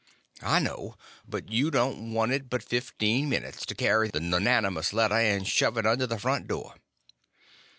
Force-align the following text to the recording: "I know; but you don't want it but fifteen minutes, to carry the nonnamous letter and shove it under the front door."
"I 0.41 0.57
know; 0.57 0.95
but 1.27 1.51
you 1.51 1.69
don't 1.69 2.11
want 2.11 2.31
it 2.31 2.49
but 2.49 2.63
fifteen 2.63 3.29
minutes, 3.29 3.67
to 3.67 3.75
carry 3.75 4.07
the 4.07 4.17
nonnamous 4.19 4.93
letter 4.93 5.13
and 5.13 5.47
shove 5.47 5.77
it 5.77 5.85
under 5.85 6.07
the 6.07 6.17
front 6.17 6.47
door." 6.47 6.73